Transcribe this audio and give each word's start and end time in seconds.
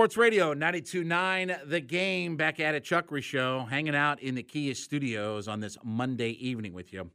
Sports 0.00 0.16
Radio 0.16 0.54
92.9 0.54 1.68
The 1.68 1.78
Game 1.78 2.38
back 2.38 2.58
at 2.58 2.74
it. 2.74 2.84
Chuckery 2.84 3.22
Show 3.22 3.66
hanging 3.68 3.94
out 3.94 4.22
in 4.22 4.34
the 4.34 4.42
Kia 4.42 4.74
studios 4.74 5.46
on 5.46 5.60
this 5.60 5.76
Monday 5.84 6.30
evening 6.30 6.72
with 6.72 6.90
you. 6.90 7.10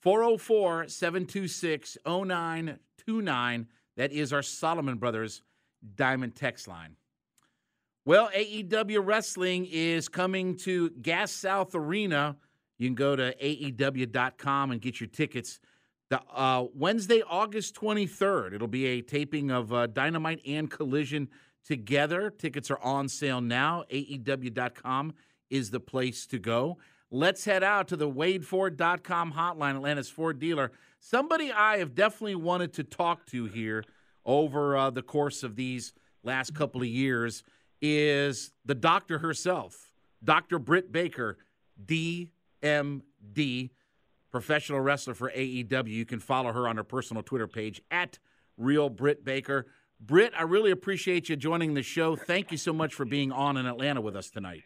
404 0.00 0.88
726 0.88 1.98
0929. 2.06 3.66
That 3.98 4.12
is 4.12 4.32
our 4.32 4.40
Solomon 4.40 4.96
Brothers 4.96 5.42
Diamond 5.94 6.34
Text 6.34 6.66
line. 6.66 6.96
Well, 8.06 8.30
AEW 8.34 9.04
Wrestling 9.04 9.68
is 9.70 10.08
coming 10.08 10.56
to 10.60 10.88
Gas 10.88 11.32
South 11.32 11.74
Arena 11.74 12.38
you 12.78 12.88
can 12.88 12.94
go 12.94 13.14
to 13.14 13.34
aew.com 13.36 14.70
and 14.70 14.80
get 14.80 15.00
your 15.00 15.08
tickets. 15.08 15.60
The 16.08 16.22
uh, 16.32 16.64
Wednesday, 16.74 17.22
August 17.28 17.74
23rd, 17.74 18.54
it'll 18.54 18.68
be 18.68 18.86
a 18.86 19.02
taping 19.02 19.50
of 19.50 19.70
uh, 19.70 19.86
Dynamite 19.88 20.40
and 20.46 20.70
Collision 20.70 21.28
together. 21.66 22.30
Tickets 22.30 22.70
are 22.70 22.78
on 22.78 23.08
sale 23.08 23.40
now. 23.40 23.84
aew.com 23.90 25.14
is 25.50 25.70
the 25.70 25.80
place 25.80 26.26
to 26.26 26.38
go. 26.38 26.78
Let's 27.10 27.44
head 27.44 27.62
out 27.62 27.88
to 27.88 27.96
the 27.96 28.10
WadeFord.com 28.10 29.32
hotline, 29.32 29.76
Atlanta's 29.76 30.08
Ford 30.08 30.38
dealer. 30.38 30.72
Somebody 30.98 31.52
I 31.52 31.78
have 31.78 31.94
definitely 31.94 32.34
wanted 32.34 32.72
to 32.74 32.84
talk 32.84 33.26
to 33.26 33.46
here 33.46 33.84
over 34.24 34.76
uh, 34.76 34.90
the 34.90 35.02
course 35.02 35.42
of 35.42 35.54
these 35.54 35.92
last 36.24 36.54
couple 36.54 36.82
of 36.82 36.88
years 36.88 37.44
is 37.80 38.52
the 38.64 38.74
doctor 38.74 39.18
herself, 39.18 39.92
Dr. 40.24 40.58
Britt 40.58 40.90
Baker, 40.90 41.38
DMD, 41.84 43.70
professional 44.32 44.80
wrestler 44.80 45.14
for 45.14 45.30
AEW. 45.30 45.88
You 45.88 46.04
can 46.04 46.18
follow 46.18 46.52
her 46.52 46.66
on 46.66 46.76
her 46.76 46.84
personal 46.84 47.22
Twitter 47.22 47.46
page 47.46 47.80
at 47.90 48.18
Real 48.56 48.88
Britt 48.88 49.24
Baker. 49.24 49.66
Britt, 50.00 50.32
I 50.36 50.42
really 50.42 50.70
appreciate 50.70 51.28
you 51.28 51.36
joining 51.36 51.74
the 51.74 51.82
show. 51.82 52.16
Thank 52.16 52.52
you 52.52 52.58
so 52.58 52.72
much 52.72 52.94
for 52.94 53.04
being 53.04 53.32
on 53.32 53.56
in 53.56 53.66
Atlanta 53.66 54.00
with 54.00 54.14
us 54.14 54.30
tonight. 54.30 54.64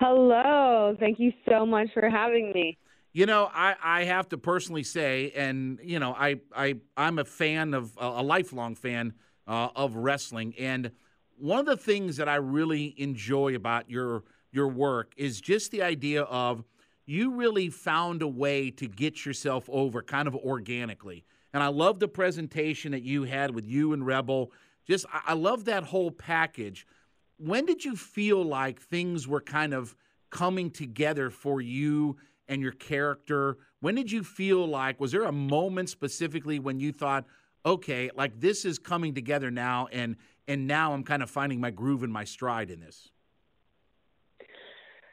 Hello. 0.00 0.96
Thank 0.98 1.20
you 1.20 1.32
so 1.48 1.64
much 1.64 1.88
for 1.94 2.08
having 2.10 2.52
me. 2.52 2.76
You 3.12 3.26
know, 3.26 3.48
I, 3.54 3.76
I 3.82 4.04
have 4.04 4.28
to 4.30 4.38
personally 4.38 4.82
say, 4.82 5.32
and 5.36 5.78
you 5.82 6.00
know, 6.00 6.14
I 6.18 6.40
I 6.54 6.74
I'm 6.96 7.20
a 7.20 7.24
fan 7.24 7.72
of 7.72 7.92
a 7.96 8.22
lifelong 8.22 8.74
fan 8.74 9.14
uh, 9.46 9.68
of 9.76 9.94
wrestling, 9.94 10.54
and 10.58 10.90
one 11.38 11.60
of 11.60 11.66
the 11.66 11.76
things 11.76 12.16
that 12.16 12.28
I 12.28 12.36
really 12.36 12.92
enjoy 12.98 13.54
about 13.54 13.88
your 13.88 14.24
your 14.50 14.66
work 14.66 15.12
is 15.16 15.40
just 15.40 15.70
the 15.70 15.82
idea 15.82 16.22
of 16.22 16.64
you 17.06 17.30
really 17.30 17.68
found 17.68 18.20
a 18.20 18.28
way 18.28 18.70
to 18.72 18.88
get 18.88 19.24
yourself 19.24 19.68
over 19.70 20.02
kind 20.02 20.26
of 20.26 20.34
organically. 20.34 21.24
And 21.54 21.62
I 21.62 21.68
love 21.68 22.00
the 22.00 22.08
presentation 22.08 22.92
that 22.92 23.04
you 23.04 23.22
had 23.22 23.54
with 23.54 23.64
you 23.64 23.92
and 23.92 24.04
Rebel. 24.04 24.50
Just, 24.86 25.06
I 25.12 25.34
love 25.34 25.64
that 25.66 25.84
whole 25.84 26.10
package. 26.10 26.84
When 27.38 27.64
did 27.64 27.84
you 27.84 27.94
feel 27.94 28.42
like 28.42 28.80
things 28.80 29.28
were 29.28 29.40
kind 29.40 29.72
of 29.72 29.94
coming 30.30 30.68
together 30.68 31.30
for 31.30 31.60
you 31.60 32.16
and 32.48 32.60
your 32.60 32.72
character? 32.72 33.58
When 33.80 33.94
did 33.94 34.10
you 34.10 34.24
feel 34.24 34.66
like, 34.66 34.98
was 34.98 35.12
there 35.12 35.22
a 35.22 35.32
moment 35.32 35.88
specifically 35.90 36.58
when 36.58 36.80
you 36.80 36.92
thought, 36.92 37.24
okay, 37.64 38.10
like 38.16 38.40
this 38.40 38.64
is 38.64 38.78
coming 38.78 39.14
together 39.14 39.50
now 39.50 39.86
and 39.92 40.16
and 40.46 40.66
now 40.66 40.92
I'm 40.92 41.04
kind 41.04 41.22
of 41.22 41.30
finding 41.30 41.58
my 41.58 41.70
groove 41.70 42.02
and 42.02 42.12
my 42.12 42.24
stride 42.24 42.68
in 42.68 42.80
this? 42.80 43.08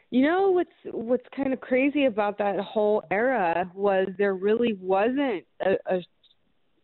You 0.10 0.24
know 0.24 0.50
what's 0.50 0.72
what's 0.92 1.26
kind 1.34 1.54
of 1.54 1.62
crazy 1.62 2.06
about 2.06 2.38
that 2.40 2.60
whole 2.60 3.04
era 3.12 3.72
was 3.74 4.10
there 4.18 4.36
really 4.36 4.74
wasn't 4.74 5.46
a, 5.62 5.76
a 5.86 6.02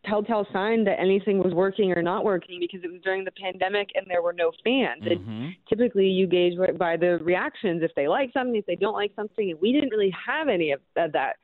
telltale 0.06 0.46
sign 0.52 0.84
that 0.84 1.00
anything 1.00 1.38
was 1.38 1.52
working 1.52 1.92
or 1.92 2.02
not 2.02 2.24
working 2.24 2.58
because 2.60 2.80
it 2.84 2.90
was 2.90 3.00
during 3.02 3.24
the 3.24 3.32
pandemic 3.32 3.88
and 3.94 4.06
there 4.08 4.22
were 4.22 4.32
no 4.32 4.52
fans. 4.64 5.02
Mm-hmm. 5.02 5.30
And 5.30 5.54
typically 5.68 6.06
you 6.06 6.26
gauge 6.26 6.54
by 6.78 6.96
the 6.96 7.18
reactions 7.22 7.82
if 7.82 7.90
they 7.94 8.08
like 8.08 8.32
something, 8.32 8.56
if 8.56 8.66
they 8.66 8.76
don't 8.76 8.94
like 8.94 9.12
something, 9.16 9.50
and 9.50 9.60
we 9.60 9.72
didn't 9.72 9.90
really 9.90 10.14
have 10.26 10.48
any 10.48 10.72
of 10.72 10.80
that. 10.94 11.36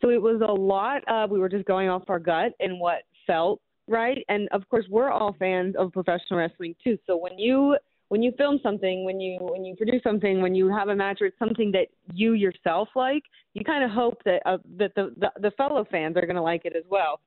So 0.00 0.10
it 0.10 0.20
was 0.20 0.42
a 0.46 0.52
lot 0.52 1.02
of 1.08 1.30
we 1.30 1.38
were 1.38 1.48
just 1.48 1.64
going 1.64 1.88
off 1.88 2.02
our 2.08 2.18
gut 2.18 2.52
and 2.58 2.80
what 2.80 3.02
felt 3.26 3.60
right. 3.88 4.24
And 4.28 4.48
of 4.50 4.68
course, 4.68 4.84
we're 4.90 5.10
all 5.10 5.36
fans 5.38 5.76
of 5.78 5.92
professional 5.92 6.40
wrestling 6.40 6.74
too. 6.82 6.98
So 7.06 7.16
when 7.16 7.38
you 7.38 7.76
when 8.08 8.22
you 8.22 8.32
film 8.36 8.58
something, 8.62 9.04
when 9.04 9.20
you 9.20 9.38
when 9.40 9.64
you 9.64 9.76
produce 9.76 10.02
something, 10.02 10.42
when 10.42 10.54
you 10.54 10.68
have 10.68 10.88
a 10.88 10.94
match 10.94 11.22
or 11.22 11.26
it's 11.26 11.38
something 11.38 11.70
that 11.72 11.86
you 12.12 12.34
yourself 12.34 12.88
like, 12.94 13.22
you 13.54 13.64
kind 13.64 13.84
of 13.84 13.90
hope 13.90 14.20
that 14.24 14.42
uh, 14.44 14.58
that 14.76 14.94
the, 14.96 15.14
the 15.18 15.30
the 15.40 15.50
fellow 15.52 15.86
fans 15.90 16.16
are 16.16 16.26
going 16.26 16.36
to 16.36 16.42
like 16.42 16.64
it 16.64 16.74
as 16.76 16.84
well. 16.90 17.20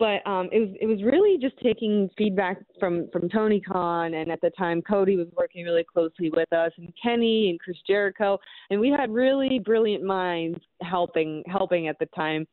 But 0.00 0.26
um, 0.26 0.48
it 0.50 0.60
was 0.60 0.70
it 0.80 0.86
was 0.86 1.02
really 1.02 1.36
just 1.38 1.58
taking 1.62 2.08
feedback 2.16 2.56
from 2.80 3.10
from 3.12 3.28
Tony 3.28 3.60
Khan, 3.60 4.14
and 4.14 4.32
at 4.32 4.40
the 4.40 4.48
time 4.58 4.80
Cody 4.80 5.16
was 5.16 5.28
working 5.36 5.62
really 5.62 5.84
closely 5.84 6.30
with 6.30 6.50
us, 6.54 6.72
and 6.78 6.90
Kenny 7.00 7.50
and 7.50 7.60
Chris 7.60 7.76
Jericho, 7.86 8.38
and 8.70 8.80
we 8.80 8.88
had 8.88 9.12
really 9.12 9.58
brilliant 9.58 10.02
minds 10.02 10.58
helping 10.80 11.44
helping 11.46 11.86
at 11.88 11.98
the 11.98 12.06
time. 12.16 12.46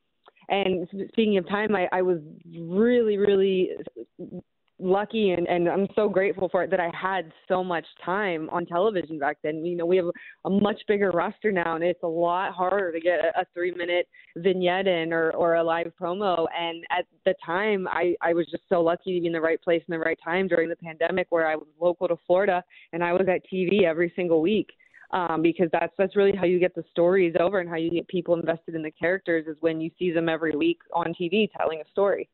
And 0.49 0.87
speaking 1.09 1.37
of 1.37 1.47
time, 1.47 1.73
I, 1.73 1.87
I 1.93 2.01
was 2.01 2.19
really, 2.53 3.17
really 3.17 3.69
lucky 4.79 5.31
and, 5.31 5.47
and 5.47 5.67
I'm 5.67 5.87
so 5.95 6.07
grateful 6.07 6.49
for 6.49 6.63
it 6.63 6.69
that 6.71 6.79
I 6.79 6.91
had 6.93 7.31
so 7.47 7.63
much 7.63 7.85
time 8.05 8.49
on 8.51 8.65
television 8.65 9.17
back 9.17 9.37
then. 9.43 9.65
You 9.65 9.75
know, 9.75 9.85
we 9.85 9.97
have 9.97 10.05
a 10.45 10.49
much 10.49 10.79
bigger 10.87 11.09
roster 11.11 11.51
now 11.51 11.75
and 11.75 11.83
it's 11.83 12.03
a 12.03 12.07
lot 12.07 12.53
harder 12.53 12.91
to 12.91 12.99
get 12.99 13.19
a, 13.19 13.41
a 13.41 13.45
three 13.53 13.71
minute 13.71 14.07
vignette 14.37 14.87
in 14.87 15.13
or, 15.13 15.31
or 15.31 15.55
a 15.55 15.63
live 15.63 15.91
promo. 15.99 16.45
And 16.57 16.83
at 16.91 17.05
the 17.25 17.33
time 17.43 17.87
I, 17.87 18.15
I 18.21 18.33
was 18.33 18.45
just 18.51 18.63
so 18.69 18.81
lucky 18.81 19.15
to 19.15 19.21
be 19.21 19.27
in 19.27 19.33
the 19.33 19.41
right 19.41 19.61
place 19.61 19.81
in 19.87 19.91
the 19.91 19.99
right 19.99 20.19
time 20.23 20.47
during 20.47 20.69
the 20.69 20.75
pandemic 20.75 21.27
where 21.29 21.47
I 21.47 21.55
was 21.55 21.67
local 21.79 22.07
to 22.07 22.17
Florida 22.27 22.63
and 22.93 23.03
I 23.03 23.13
was 23.13 23.27
at 23.27 23.41
TV 23.51 23.83
every 23.83 24.13
single 24.15 24.41
week. 24.41 24.69
Um, 25.11 25.41
because 25.41 25.69
that's 25.71 25.93
that's 25.97 26.17
really 26.17 26.35
how 26.35 26.43
you 26.43 26.59
get 26.59 26.75
the 26.75 26.83
stories 26.91 27.33
over 27.39 27.61
and 27.61 27.69
how 27.69 27.77
you 27.77 27.89
get 27.89 28.09
people 28.09 28.35
invested 28.35 28.75
in 28.75 28.81
the 28.81 28.91
characters 28.91 29.47
is 29.47 29.55
when 29.61 29.79
you 29.79 29.89
see 29.97 30.11
them 30.11 30.27
every 30.27 30.53
week 30.53 30.79
on 30.93 31.13
TV 31.13 31.49
telling 31.57 31.79
a 31.79 31.89
story. 31.89 32.27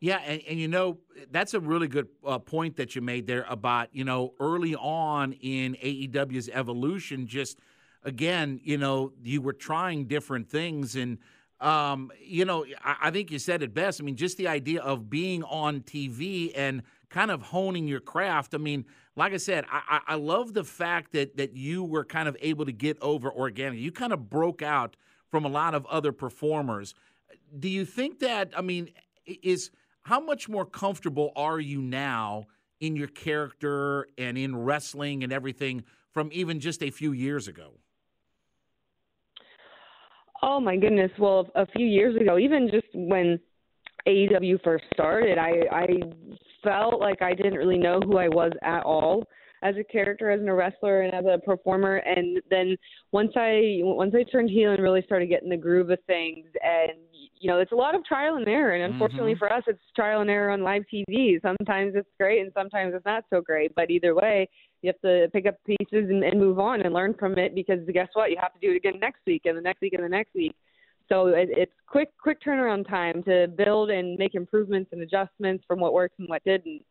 Yeah, 0.00 0.18
and, 0.18 0.40
and 0.48 0.58
you 0.58 0.68
know 0.68 0.98
that's 1.30 1.54
a 1.54 1.60
really 1.60 1.88
good 1.88 2.06
uh, 2.24 2.38
point 2.38 2.76
that 2.76 2.94
you 2.94 3.02
made 3.02 3.26
there 3.26 3.44
about 3.48 3.88
you 3.92 4.04
know 4.04 4.34
early 4.38 4.74
on 4.76 5.32
in 5.32 5.74
AEW's 5.74 6.48
evolution. 6.50 7.26
Just 7.26 7.58
again, 8.04 8.60
you 8.62 8.78
know, 8.78 9.12
you 9.22 9.42
were 9.42 9.52
trying 9.52 10.06
different 10.06 10.48
things, 10.48 10.94
and 10.94 11.18
um, 11.60 12.12
you 12.20 12.44
know, 12.44 12.64
I, 12.84 12.96
I 13.02 13.10
think 13.10 13.32
you 13.32 13.40
said 13.40 13.62
it 13.62 13.74
best. 13.74 14.00
I 14.00 14.04
mean, 14.04 14.14
just 14.14 14.36
the 14.36 14.46
idea 14.46 14.80
of 14.82 15.10
being 15.10 15.42
on 15.42 15.80
TV 15.80 16.52
and 16.54 16.82
kind 17.10 17.32
of 17.32 17.42
honing 17.42 17.88
your 17.88 18.00
craft. 18.00 18.54
I 18.54 18.58
mean, 18.58 18.84
like 19.16 19.32
I 19.32 19.38
said, 19.38 19.64
I, 19.68 20.00
I 20.06 20.14
love 20.14 20.54
the 20.54 20.62
fact 20.62 21.12
that 21.12 21.36
that 21.38 21.56
you 21.56 21.82
were 21.82 22.04
kind 22.04 22.28
of 22.28 22.36
able 22.40 22.64
to 22.66 22.72
get 22.72 22.98
over 23.02 23.32
organic. 23.32 23.80
You 23.80 23.90
kind 23.90 24.12
of 24.12 24.30
broke 24.30 24.62
out 24.62 24.96
from 25.28 25.44
a 25.44 25.48
lot 25.48 25.74
of 25.74 25.84
other 25.86 26.12
performers. 26.12 26.94
Do 27.58 27.68
you 27.68 27.84
think 27.84 28.20
that? 28.20 28.52
I 28.56 28.60
mean, 28.60 28.90
is 29.26 29.70
how 30.08 30.18
much 30.18 30.48
more 30.48 30.64
comfortable 30.64 31.32
are 31.36 31.60
you 31.60 31.82
now 31.82 32.46
in 32.80 32.96
your 32.96 33.08
character 33.08 34.08
and 34.16 34.38
in 34.38 34.56
wrestling 34.56 35.22
and 35.22 35.34
everything 35.34 35.84
from 36.14 36.30
even 36.32 36.60
just 36.60 36.82
a 36.82 36.90
few 36.90 37.12
years 37.12 37.46
ago? 37.46 37.72
Oh 40.42 40.60
my 40.60 40.76
goodness! 40.76 41.10
Well, 41.18 41.50
a 41.54 41.66
few 41.66 41.84
years 41.84 42.16
ago, 42.18 42.38
even 42.38 42.70
just 42.72 42.86
when 42.94 43.38
AEW 44.06 44.62
first 44.64 44.84
started, 44.94 45.36
I 45.36 45.52
I 45.70 45.86
felt 46.64 47.00
like 47.00 47.20
I 47.20 47.34
didn't 47.34 47.58
really 47.58 47.76
know 47.76 48.00
who 48.00 48.16
I 48.16 48.28
was 48.28 48.52
at 48.62 48.84
all 48.84 49.24
as 49.62 49.74
a 49.76 49.84
character, 49.84 50.30
as 50.30 50.40
a 50.40 50.54
wrestler, 50.54 51.02
and 51.02 51.12
as 51.12 51.24
a 51.26 51.38
performer. 51.44 51.96
And 51.96 52.40
then 52.48 52.76
once 53.12 53.32
I 53.36 53.80
once 53.82 54.14
I 54.16 54.22
turned 54.30 54.48
heel 54.48 54.72
and 54.72 54.82
really 54.82 55.02
started 55.02 55.26
getting 55.28 55.50
the 55.50 55.56
groove 55.56 55.90
of 55.90 55.98
things, 56.06 56.46
and 56.62 56.92
you 57.40 57.48
know, 57.48 57.58
it's 57.58 57.72
a 57.72 57.76
lot 57.76 57.94
of 57.94 58.04
trial 58.04 58.36
and 58.36 58.48
error. 58.48 58.72
And 58.74 58.92
unfortunately 58.92 59.34
Mhm. 59.34 59.38
for 59.38 59.52
us, 59.52 59.62
it's 59.66 59.80
trial 59.94 60.20
and 60.20 60.30
error 60.30 60.50
on 60.50 60.62
live 60.62 60.84
TV. 60.88 61.40
Sometimes 61.40 61.94
it's 61.94 62.08
great, 62.18 62.40
and 62.40 62.52
sometimes 62.52 62.94
it's 62.94 63.04
not 63.04 63.24
so 63.30 63.40
great. 63.40 63.74
But 63.74 63.90
either 63.90 64.14
way, 64.14 64.48
you 64.82 64.88
have 64.88 65.00
to 65.00 65.28
pick 65.32 65.46
up 65.46 65.56
pieces 65.64 66.10
and, 66.10 66.22
and 66.24 66.38
move 66.38 66.58
on 66.58 66.82
and 66.82 66.94
learn 66.94 67.14
from 67.14 67.38
it 67.38 67.54
because 67.54 67.80
guess 67.92 68.08
what? 68.14 68.30
You 68.30 68.36
have 68.40 68.52
to 68.54 68.60
do 68.60 68.72
it 68.72 68.76
again 68.76 68.98
next 69.00 69.20
week 69.26 69.42
and 69.44 69.56
the 69.56 69.62
next 69.62 69.80
week 69.80 69.92
and 69.94 70.04
the 70.04 70.08
next 70.08 70.34
week. 70.34 70.54
So 71.08 71.28
it, 71.28 71.48
it's 71.50 71.72
quick, 71.86 72.10
quick 72.20 72.40
turnaround 72.42 72.86
time 72.88 73.22
to 73.24 73.48
build 73.48 73.90
and 73.90 74.18
make 74.18 74.34
improvements 74.34 74.90
and 74.92 75.00
adjustments 75.00 75.64
from 75.66 75.80
what 75.80 75.92
works 75.94 76.14
and 76.18 76.28
what 76.28 76.44
didn't. 76.44 76.84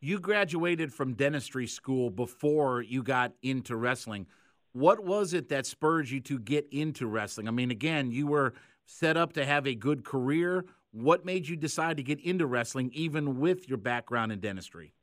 You 0.00 0.20
graduated 0.20 0.92
from 0.92 1.14
dentistry 1.14 1.66
school 1.66 2.10
before 2.10 2.82
you 2.82 3.02
got 3.02 3.32
into 3.42 3.74
wrestling. 3.74 4.26
What 4.72 5.04
was 5.04 5.32
it 5.32 5.48
that 5.48 5.66
spurred 5.66 6.10
you 6.10 6.20
to 6.20 6.38
get 6.38 6.66
into 6.70 7.06
wrestling? 7.06 7.48
I 7.48 7.52
mean, 7.52 7.70
again, 7.70 8.10
you 8.10 8.26
were 8.26 8.54
set 8.86 9.16
up 9.16 9.32
to 9.34 9.44
have 9.44 9.66
a 9.66 9.74
good 9.74 10.04
career. 10.04 10.64
What 10.92 11.24
made 11.24 11.48
you 11.48 11.56
decide 11.56 11.96
to 11.96 12.02
get 12.02 12.20
into 12.20 12.46
wrestling, 12.46 12.90
even 12.92 13.40
with 13.40 13.68
your 13.68 13.78
background 13.78 14.32
in 14.32 14.40
dentistry? 14.40 14.94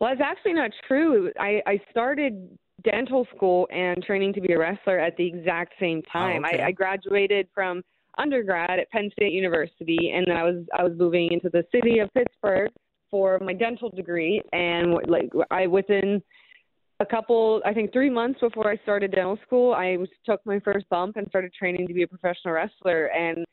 Well, 0.00 0.12
it's 0.12 0.22
actually 0.22 0.54
not 0.54 0.70
true. 0.88 1.30
I, 1.38 1.60
I 1.66 1.80
started 1.90 2.58
dental 2.82 3.26
school 3.34 3.68
and 3.70 4.02
training 4.02 4.32
to 4.34 4.40
be 4.40 4.52
a 4.52 4.58
wrestler 4.58 4.98
at 4.98 5.16
the 5.16 5.26
exact 5.26 5.74
same 5.80 6.02
oh, 6.08 6.12
time. 6.12 6.44
okay. 6.44 6.60
I, 6.60 6.66
I 6.66 6.72
graduated 6.72 7.48
from 7.54 7.82
undergrad 8.18 8.78
at 8.78 8.90
Penn 8.90 9.10
State 9.12 9.32
University, 9.32 10.12
and 10.14 10.26
then 10.26 10.36
I 10.36 10.42
was 10.44 10.64
I 10.76 10.84
was 10.84 10.92
moving 10.96 11.32
into 11.32 11.48
the 11.50 11.64
city 11.72 11.98
of 11.98 12.12
Pittsburgh 12.14 12.70
for 13.10 13.38
my 13.40 13.52
dental 13.52 13.90
degree. 13.90 14.42
And 14.52 14.94
like 15.08 15.30
I 15.50 15.66
within 15.66 16.22
a 17.00 17.06
couple, 17.06 17.60
I 17.64 17.74
think 17.74 17.92
three 17.92 18.10
months 18.10 18.40
before 18.40 18.70
I 18.70 18.76
started 18.82 19.12
dental 19.12 19.38
school, 19.46 19.74
I 19.74 19.96
took 20.24 20.44
my 20.46 20.60
first 20.60 20.88
bump 20.88 21.16
and 21.16 21.26
started 21.28 21.52
training 21.52 21.88
to 21.88 21.94
be 21.94 22.02
a 22.02 22.06
professional 22.06 22.54
wrestler. 22.54 23.06
And 23.06 23.44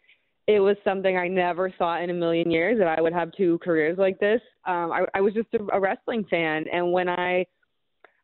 it 0.47 0.59
was 0.59 0.75
something 0.83 1.17
I 1.17 1.27
never 1.27 1.71
thought 1.71 2.01
in 2.01 2.09
a 2.09 2.13
million 2.13 2.51
years 2.51 2.77
that 2.79 2.87
I 2.87 3.01
would 3.01 3.13
have 3.13 3.31
two 3.33 3.59
careers 3.59 3.97
like 3.97 4.19
this. 4.19 4.41
Um, 4.65 4.91
I, 4.91 5.05
I 5.13 5.21
was 5.21 5.33
just 5.33 5.47
a, 5.53 5.75
a 5.75 5.79
wrestling 5.79 6.25
fan, 6.29 6.65
and 6.71 6.91
when 6.91 7.09
I 7.09 7.45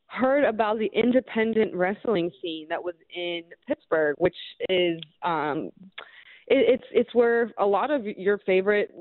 heard 0.08 0.46
about 0.46 0.80
the 0.80 0.90
independent 0.94 1.76
wrestling 1.76 2.32
scene 2.42 2.68
that 2.70 2.84
was 2.84 2.96
in 3.16 3.44
Pittsburgh, 3.68 4.16
which 4.18 4.36
is 4.70 5.00
um, 5.24 5.70
it, 6.48 6.80
it's 6.80 6.84
it's 6.92 7.14
where 7.14 7.52
a 7.60 7.66
lot 7.66 7.92
of 7.92 8.06
your 8.06 8.40
favorite 8.40 8.92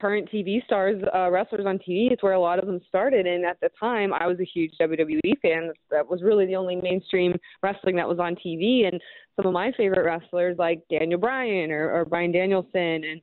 current 0.00 0.30
TV 0.32 0.64
stars, 0.64 1.02
uh, 1.14 1.30
wrestlers 1.30 1.66
on 1.66 1.78
TV, 1.78 2.10
it's 2.10 2.22
where 2.22 2.32
a 2.32 2.40
lot 2.40 2.58
of 2.58 2.66
them 2.66 2.80
started. 2.88 3.26
And 3.26 3.44
at 3.44 3.58
the 3.60 3.70
time, 3.78 4.12
I 4.12 4.26
was 4.26 4.38
a 4.40 4.44
huge 4.44 4.72
WWE 4.80 5.40
fan. 5.42 5.72
That 5.90 6.08
was 6.08 6.22
really 6.22 6.46
the 6.46 6.56
only 6.56 6.76
mainstream 6.76 7.34
wrestling 7.62 7.96
that 7.96 8.08
was 8.08 8.18
on 8.18 8.36
TV. 8.36 8.86
And 8.86 9.00
some 9.36 9.46
of 9.46 9.52
my 9.52 9.72
favorite 9.76 10.04
wrestlers, 10.04 10.56
like 10.58 10.82
Daniel 10.90 11.20
Bryan 11.20 11.70
or, 11.70 11.90
or 11.90 12.04
Bryan 12.04 12.32
Danielson, 12.32 13.04
and 13.04 13.20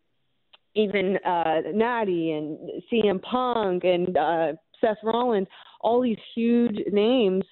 even 0.75 1.17
uh, 1.25 1.61
Nattie 1.73 2.37
and 2.37 2.57
CM 2.91 3.21
Punk 3.21 3.83
and 3.83 4.17
uh, 4.17 4.53
Seth 4.81 4.97
Rollins, 5.03 5.47
all 5.81 6.01
these 6.01 6.17
huge 6.35 6.77
names 6.91 7.43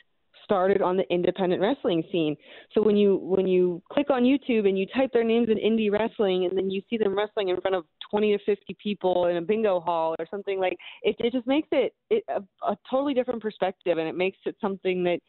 started 0.51 0.81
on 0.81 0.97
the 0.97 1.09
independent 1.09 1.61
wrestling 1.61 2.03
scene. 2.11 2.35
So 2.73 2.81
when 2.81 2.97
you 2.97 3.15
when 3.15 3.47
you 3.47 3.81
click 3.89 4.09
on 4.09 4.23
YouTube 4.23 4.67
and 4.67 4.77
you 4.77 4.85
type 4.93 5.13
their 5.13 5.23
names 5.23 5.47
in 5.49 5.57
indie 5.57 5.89
wrestling 5.89 6.43
and 6.43 6.57
then 6.57 6.69
you 6.69 6.81
see 6.89 6.97
them 6.97 7.17
wrestling 7.17 7.47
in 7.47 7.61
front 7.61 7.75
of 7.75 7.85
20 8.09 8.37
to 8.37 8.43
50 8.43 8.75
people 8.83 9.27
in 9.27 9.37
a 9.37 9.41
bingo 9.41 9.79
hall 9.79 10.13
or 10.19 10.27
something 10.29 10.59
like 10.59 10.77
it 11.03 11.15
it 11.19 11.31
just 11.31 11.47
makes 11.47 11.69
it, 11.71 11.93
it 12.09 12.25
a, 12.27 12.41
a 12.69 12.77
totally 12.89 13.13
different 13.13 13.41
perspective 13.41 13.97
and 13.97 14.09
it 14.09 14.15
makes 14.15 14.37
it 14.45 14.57
something 14.59 15.05
that 15.05 15.19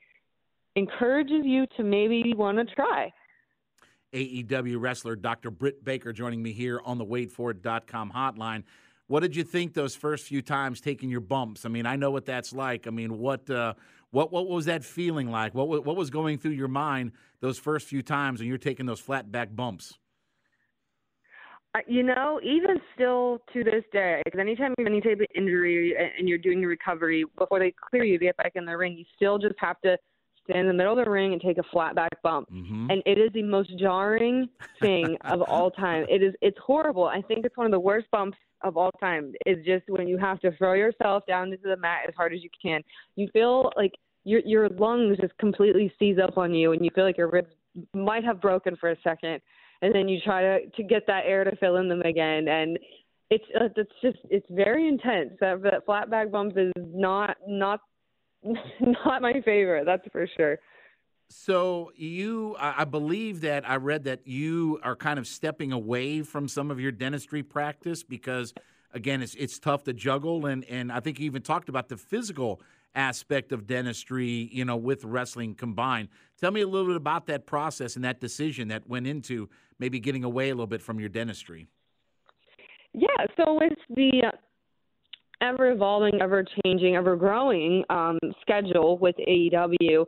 encourages 0.75 1.45
you 1.45 1.67
to 1.77 1.85
maybe 1.85 2.35
want 2.35 2.59
to 2.59 2.75
try. 2.75 3.13
AEW 4.13 4.81
wrestler 4.81 5.15
Dr. 5.15 5.53
Britt 5.53 5.85
Baker 5.85 6.13
joining 6.13 6.43
me 6.43 6.53
here 6.53 6.81
on 6.85 6.99
the 6.99 7.07
WadeFord.com 7.07 8.11
hotline. 8.11 8.65
What 9.07 9.21
did 9.21 9.37
you 9.37 9.45
think 9.45 9.75
those 9.75 9.95
first 9.95 10.25
few 10.27 10.43
times 10.43 10.81
taking 10.81 11.11
your 11.11 11.21
bumps? 11.21 11.65
I 11.65 11.69
mean, 11.69 11.87
I 11.87 11.97
know 11.97 12.11
what 12.11 12.25
that's 12.25 12.53
like. 12.53 12.87
I 12.87 12.91
mean, 12.91 13.19
what 13.19 13.49
uh, 13.51 13.75
what 14.13 14.31
what 14.31 14.47
was 14.47 14.67
that 14.67 14.85
feeling 14.85 15.31
like? 15.31 15.55
What 15.55 15.85
what 15.85 15.97
was 15.97 16.11
going 16.11 16.39
through 16.39 16.53
your 16.53 16.69
mind 16.69 17.13
those 17.41 17.59
first 17.59 17.89
few 17.89 18.03
times 18.03 18.39
when 18.39 18.49
you're 18.49 18.59
taking 18.59 18.87
those 18.87 19.01
flat 19.01 19.33
back 19.33 19.55
bumps? 19.57 19.99
Uh, 21.75 21.81
You 21.87 22.03
know, 22.03 22.39
even 22.43 22.77
still 22.95 23.39
to 23.55 23.65
this 23.65 23.85
day, 23.91 24.21
because 24.25 24.39
anytime 24.39 24.75
you 24.77 24.85
have 24.85 24.93
any 24.93 25.01
type 25.01 25.19
of 25.21 25.27
injury 25.35 25.97
and 25.99 26.11
and 26.19 26.29
you're 26.29 26.39
doing 26.39 26.61
your 26.61 26.69
recovery 26.69 27.25
before 27.39 27.59
they 27.59 27.75
clear 27.91 28.05
you 28.05 28.19
to 28.19 28.25
get 28.27 28.37
back 28.37 28.53
in 28.55 28.67
the 28.67 28.77
ring, 28.77 28.97
you 28.97 29.05
still 29.17 29.39
just 29.39 29.57
have 29.59 29.81
to 29.81 29.97
stand 30.45 30.61
in 30.61 30.67
the 30.69 30.75
middle 30.75 30.99
of 30.99 31.05
the 31.05 31.11
ring 31.11 31.33
and 31.33 31.41
take 31.41 31.59
a 31.59 31.63
flat 31.73 31.95
back 31.95 32.11
bump. 32.23 32.49
Mm-hmm. 32.51 32.91
And 32.91 33.03
it 33.07 33.19
is 33.19 33.31
the 33.33 33.43
most 33.43 33.77
jarring 33.79 34.49
thing 34.81 35.17
of 35.25 35.43
all 35.43 35.71
time. 35.71 36.07
It 36.09 36.23
is 36.23 36.35
it's 36.41 36.59
horrible. 36.65 37.05
I 37.05 37.23
think 37.23 37.45
it's 37.45 37.57
one 37.57 37.67
of 37.67 37.73
the 37.73 37.81
worst 37.81 38.07
bumps 38.11 38.39
of 38.63 38.77
all 38.77 38.91
time. 39.01 39.33
Is 39.47 39.59
just 39.65 39.85
when 39.89 40.09
you 40.09 40.19
have 40.19 40.41
to 40.41 40.57
throw 40.57 40.75
yourself 40.75 41.25
down 41.27 41.53
into 41.53 41.69
the 41.69 41.77
mat 41.77 42.01
as 42.09 42.15
hard 42.17 42.33
as 42.33 42.43
you 42.43 42.51
can. 42.61 42.81
You 43.17 43.29
feel 43.33 43.73
like 43.77 43.93
your 44.25 44.41
your 44.41 44.69
lungs 44.69 45.19
just 45.21 45.37
completely 45.39 45.93
seize 45.99 46.19
up 46.23 46.39
on 46.39 46.55
you 46.55 46.73
and 46.73 46.85
you 46.85 46.91
feel 46.95 47.05
like 47.05 47.19
your 47.19 47.31
ribs 47.31 47.51
might 47.95 48.25
have 48.25 48.41
broken 48.41 48.77
for 48.77 48.91
a 48.91 48.97
second 49.03 49.41
and 49.81 49.95
then 49.95 50.09
you 50.09 50.21
try 50.21 50.43
to 50.43 50.67
to 50.77 50.83
get 50.83 51.07
that 51.07 51.25
air 51.27 51.45
to 51.45 51.57
fill 51.57 51.77
in 51.77 51.89
them 51.89 52.03
again 52.03 52.49
and 52.49 52.79
it's 53.31 53.45
uh, 53.59 53.69
it's 53.77 53.91
just 54.03 54.19
it's 54.31 54.47
very 54.51 54.89
intense 54.89 55.31
that, 55.41 55.63
that 55.63 55.85
flat 55.87 56.11
back 56.11 56.31
bump 56.31 56.53
is 56.57 56.73
not 56.77 57.37
not 57.49 57.81
not 58.81 59.23
my 59.23 59.41
favorite 59.45 59.85
that's 59.87 60.07
for 60.13 60.27
sure 60.37 60.59
So 61.29 61.93
you, 61.97 62.57
I 62.59 62.85
believe 62.85 63.41
that 63.41 63.69
I 63.69 63.77
read 63.77 64.05
that 64.05 64.27
you 64.27 64.79
are 64.83 64.95
kind 64.95 65.19
of 65.19 65.27
stepping 65.27 65.73
away 65.73 66.23
from 66.23 66.47
some 66.47 66.71
of 66.71 66.79
your 66.79 66.93
dentistry 66.93 67.43
practice 67.43 68.03
because, 68.03 68.53
again, 68.93 69.23
it's 69.23 69.35
it's 69.37 69.59
tough 69.59 69.85
to 69.85 69.95
juggle, 69.95 70.45
and 70.45 70.63
and 70.67 70.93
I 70.93 71.01
think 71.01 71.19
you 71.19 71.25
even 71.27 71.41
talked 71.41 71.71
about 71.71 71.89
the 71.89 71.97
physical 71.97 72.61
aspect 72.95 73.53
of 73.53 73.67
dentistry, 73.67 74.51
you 74.53 74.65
know, 74.67 74.77
with 74.77 75.05
wrestling 75.05 75.55
combined. 75.55 76.09
Tell 76.39 76.51
me 76.51 76.61
a 76.61 76.67
little 76.67 76.89
bit 76.89 76.97
about 76.97 77.27
that 77.27 77.47
process 77.47 77.97
and 77.97 78.05
that 78.05 78.21
decision 78.21 78.69
that 78.69 78.87
went 78.87 79.07
into 79.07 79.49
maybe 79.79 79.99
getting 80.01 80.25
away 80.25 80.51
a 80.51 80.55
little 80.55 80.67
bit 80.67 80.83
from 80.83 81.01
your 81.01 81.09
dentistry. 81.09 81.69
Yeah, 82.93 83.27
so 83.39 83.55
with 83.55 83.73
the 83.89 84.25
ever 85.43 85.73
evolving, 85.73 86.23
ever 86.23 86.45
changing, 86.65 86.97
ever 86.97 87.17
growing 87.17 87.85
um, 87.91 88.19
schedule 88.41 88.97
with 88.99 89.17
AEW, 89.17 90.07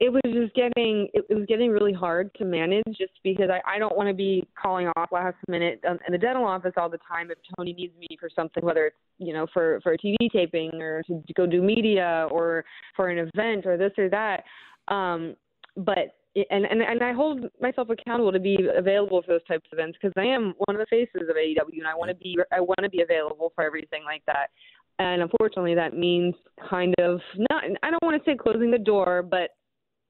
it 0.00 0.12
was 0.12 0.22
just 0.24 0.52
getting 0.54 1.06
it, 1.14 1.24
was 1.30 1.46
getting 1.46 1.70
really 1.70 1.92
hard 1.92 2.34
to 2.34 2.44
manage 2.44 2.82
just 2.88 3.12
because 3.22 3.48
I, 3.50 3.76
I 3.76 3.78
don't 3.78 3.96
want 3.96 4.08
to 4.08 4.14
be 4.14 4.44
calling 4.60 4.88
off 4.96 5.12
last 5.12 5.36
minute 5.46 5.80
in 5.84 6.12
the 6.12 6.18
dental 6.18 6.44
office 6.44 6.72
all 6.76 6.88
the 6.88 6.98
time 7.08 7.30
if 7.30 7.38
Tony 7.56 7.72
needs 7.72 7.94
me 7.96 8.08
for 8.18 8.28
something, 8.34 8.64
whether 8.64 8.86
it's 8.86 8.96
you 9.18 9.32
know 9.32 9.46
for 9.52 9.80
for 9.82 9.92
a 9.92 9.98
TV 9.98 10.16
taping 10.32 10.72
or 10.82 11.04
to 11.04 11.22
go 11.36 11.46
do 11.46 11.62
media 11.62 12.26
or 12.32 12.64
for 12.96 13.10
an 13.10 13.18
event 13.18 13.64
or 13.64 13.76
this 13.76 13.92
or 13.96 14.08
that. 14.08 14.42
Um, 14.92 15.36
but 15.76 16.16
and, 16.34 16.64
and 16.64 16.80
and 16.80 17.02
I 17.02 17.12
hold 17.12 17.44
myself 17.60 17.88
accountable 17.90 18.32
to 18.32 18.40
be 18.40 18.56
available 18.74 19.22
for 19.22 19.32
those 19.32 19.44
types 19.44 19.66
of 19.70 19.78
events 19.78 19.98
because 20.00 20.14
I 20.16 20.24
am 20.24 20.54
one 20.66 20.76
of 20.76 20.80
the 20.80 20.86
faces 20.88 21.28
of 21.28 21.36
AEW 21.36 21.78
and 21.78 21.86
I 21.86 21.94
want 21.94 22.10
to 22.10 22.14
be 22.14 22.36
I 22.50 22.60
want 22.60 22.80
to 22.82 22.88
be 22.88 23.02
available 23.02 23.52
for 23.54 23.64
everything 23.64 24.04
like 24.04 24.22
that. 24.26 24.48
And 24.98 25.22
unfortunately, 25.22 25.74
that 25.74 25.96
means 25.96 26.34
kind 26.70 26.94
of 26.98 27.20
not. 27.50 27.64
I 27.82 27.90
don't 27.90 28.02
want 28.02 28.22
to 28.22 28.30
say 28.30 28.36
closing 28.36 28.70
the 28.70 28.78
door, 28.78 29.22
but 29.22 29.50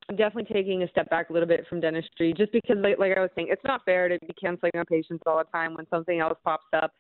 I'm 0.09 0.17
definitely 0.17 0.53
taking 0.53 0.83
a 0.83 0.89
step 0.89 1.09
back 1.11 1.31
a 1.31 1.33
little 1.33 1.49
bit 1.49 1.67
from 1.69 1.81
dentistry 1.81 2.35
just 2.37 2.53
because, 2.53 2.77
like, 2.81 2.99
like 2.99 3.17
I 3.17 3.21
was 3.21 3.31
saying, 3.35 3.49
it's 3.51 3.65
not 3.65 3.85
fair 3.85 4.09
to 4.09 4.19
be 4.21 4.35
canceling 4.41 4.73
on 4.77 4.85
patients 4.87 5.23
all 5.27 5.39
the 5.39 5.45
time 5.45 5.75
when 5.75 5.87
something 5.89 6.21
else 6.21 6.39
pops 6.45 6.67
up. 6.75 6.93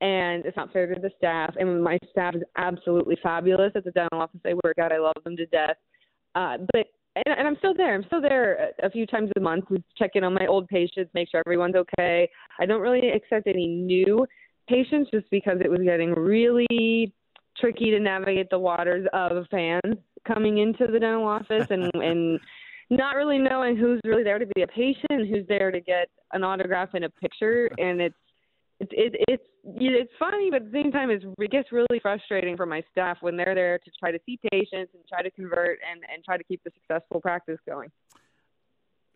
And 0.00 0.44
it's 0.44 0.56
not 0.56 0.72
fair 0.72 0.92
to 0.92 1.00
the 1.00 1.10
staff. 1.16 1.54
And 1.58 1.82
my 1.82 1.98
staff 2.10 2.34
is 2.36 2.42
absolutely 2.56 3.16
fabulous 3.22 3.72
at 3.74 3.84
the 3.84 3.90
dental 3.90 4.20
office 4.20 4.40
I 4.44 4.54
work 4.54 4.78
at. 4.78 4.92
I 4.92 4.98
love 4.98 5.16
them 5.24 5.36
to 5.36 5.46
death. 5.46 5.76
Uh, 6.34 6.58
but 6.72 6.86
and, 7.26 7.38
and 7.38 7.48
I'm 7.48 7.56
still 7.58 7.74
there. 7.74 7.94
I'm 7.94 8.04
still 8.04 8.20
there 8.20 8.70
a, 8.82 8.90
few 8.90 9.06
times 9.06 9.30
a 9.36 9.40
month, 9.40 9.64
just 9.70 9.84
check 9.96 10.12
in 10.14 10.24
on 10.24 10.34
my 10.34 10.46
old 10.46 10.68
patients, 10.68 11.10
make 11.14 11.30
sure 11.30 11.42
everyone's 11.46 11.74
okay. 11.74 12.28
I 12.58 12.66
don't 12.66 12.80
really 12.80 13.08
accept 13.10 13.46
any 13.46 13.66
new 13.66 14.26
patients 14.68 15.10
just 15.12 15.28
because 15.30 15.58
it 15.60 15.70
was 15.70 15.80
getting 15.84 16.12
really 16.12 17.12
tricky 17.58 17.90
to 17.90 17.98
navigate 17.98 18.50
the 18.50 18.58
waters 18.58 19.06
of 19.12 19.46
fans 19.50 19.96
coming 20.26 20.58
into 20.58 20.86
the 20.86 20.98
dental 20.98 21.26
office 21.26 21.66
and 21.70 21.90
and 21.94 22.38
not 22.90 23.16
really 23.16 23.38
knowing 23.38 23.76
who's 23.76 24.00
really 24.04 24.22
there 24.22 24.38
to 24.38 24.46
be 24.54 24.62
a 24.62 24.66
patient, 24.66 25.28
who's 25.28 25.46
there 25.46 25.70
to 25.70 25.80
get 25.80 26.08
an 26.32 26.42
autograph 26.42 26.90
and 26.94 27.04
a 27.04 27.10
picture, 27.10 27.68
and 27.78 28.00
it's 28.00 28.16
it's 28.80 28.92
it, 28.94 29.24
it's 29.28 29.42
it's 29.64 30.12
funny, 30.18 30.50
but 30.50 30.62
at 30.62 30.72
the 30.72 30.82
same 30.82 30.92
time, 30.92 31.10
it 31.10 31.50
gets 31.50 31.72
really 31.72 31.98
frustrating 32.00 32.56
for 32.56 32.66
my 32.66 32.82
staff 32.92 33.18
when 33.20 33.36
they're 33.36 33.54
there 33.54 33.78
to 33.78 33.90
try 33.98 34.12
to 34.12 34.18
see 34.24 34.38
patients 34.52 34.92
and 34.94 35.02
try 35.08 35.22
to 35.22 35.30
convert 35.30 35.78
and 35.90 36.02
and 36.12 36.24
try 36.24 36.36
to 36.36 36.44
keep 36.44 36.62
the 36.64 36.70
successful 36.74 37.20
practice 37.20 37.58
going. 37.66 37.90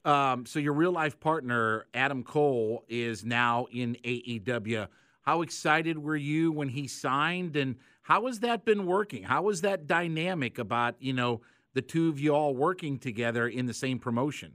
Um, 0.05 0.47
so 0.47 0.59
your 0.59 0.73
real 0.73 0.91
life 0.91 1.21
partner 1.21 1.87
Adam 1.95 2.25
Cole 2.25 2.85
is 2.89 3.25
now 3.25 3.67
in 3.73 3.97
AEW. 4.05 4.89
how 5.23 5.43
excited 5.43 5.97
were 5.97 6.17
you 6.17 6.51
when 6.51 6.69
he 6.69 6.89
signed, 6.89 7.55
and 7.55 7.77
how 8.03 8.27
has 8.27 8.41
that 8.41 8.65
been 8.65 8.85
working? 8.85 9.23
How 9.23 9.43
was 9.43 9.61
that 9.61 9.87
dynamic 9.87 10.59
about 10.59 10.97
you 10.99 11.13
know 11.13 11.41
the 11.75 11.83
two 11.83 12.09
of 12.09 12.19
you 12.19 12.35
all 12.35 12.55
working 12.55 12.99
together 12.99 13.47
in 13.47 13.67
the 13.67 13.75
same 13.75 14.01
promotion? 14.01 14.55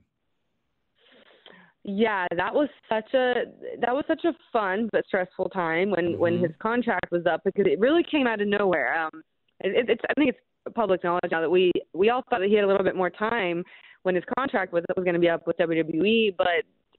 Yeah, 1.89 2.27
that 2.36 2.53
was 2.53 2.67
such 2.89 3.13
a 3.13 3.46
that 3.79 3.94
was 3.94 4.03
such 4.10 4.25
a 4.25 4.34
fun 4.51 4.89
but 4.91 5.06
stressful 5.08 5.48
time 5.50 5.91
when 5.91 6.06
mm-hmm. 6.06 6.20
when 6.20 6.39
his 6.39 6.51
contract 6.62 7.10
was 7.12 7.25
up 7.25 7.41
because 7.46 7.65
it 7.65 7.79
really 7.79 8.03
came 8.03 8.27
out 8.27 8.41
of 8.41 8.48
nowhere. 8.50 9.01
Um, 9.01 9.24
it, 9.62 9.89
it's 9.89 10.01
I 10.10 10.13
think 10.15 10.32
it's 10.32 10.74
public 10.75 11.01
knowledge 11.06 11.32
now 11.32 11.39
that 11.39 11.50
we 11.50 11.72
we 11.94 12.10
all 12.10 12.24
thought 12.29 12.39
that 12.39 12.50
he 12.50 12.56
had 12.56 12.65
a 12.65 12.67
little 12.67 12.84
bit 12.84 12.98
more 12.98 13.10
time 13.10 13.63
when 14.03 14.15
his 14.15 14.25
contract 14.38 14.74
was 14.74 14.84
was 14.98 15.06
going 15.06 15.13
to 15.13 15.20
be 15.20 15.29
up 15.29 15.48
with 15.48 15.56
WWE, 15.60 16.36
but 16.38 16.48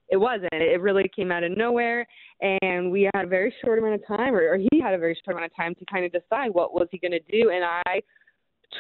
it 0.09 0.16
wasn't. 0.16 0.54
It 0.54 0.80
really 0.80 1.11
came 1.14 1.30
out 1.30 1.45
of 1.45 1.54
nowhere, 1.54 2.07
and 2.40 2.90
we 2.90 3.11
had 3.14 3.26
a 3.26 3.28
very 3.28 3.54
short 3.62 3.78
amount 3.78 3.97
of 3.97 4.07
time, 4.07 4.35
or, 4.35 4.54
or 4.54 4.57
he 4.57 4.80
had 4.80 4.95
a 4.95 4.99
very 4.99 5.18
short 5.23 5.37
amount 5.37 5.52
of 5.52 5.57
time 5.57 5.75
to 5.75 5.85
kind 5.85 6.07
of 6.07 6.12
decide 6.12 6.49
what 6.52 6.73
was 6.73 6.88
he 6.90 6.99
going 6.99 7.12
to 7.12 7.21
do. 7.30 7.50
And 7.50 7.62
I 7.62 8.00